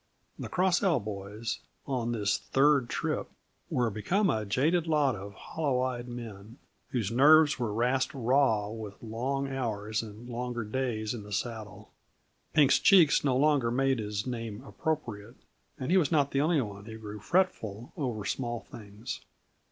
[0.39, 3.29] The Cross L boys, on this third trip,
[3.69, 6.57] were become a jaded lot of hollow eyed men,
[6.89, 11.91] whose nerves were rasped raw with long hours and longer days in the saddle.
[12.51, 15.35] Pink's cheeks no longer made his name appropriate,
[15.79, 19.21] and he was not the only one who grew fretful over small things.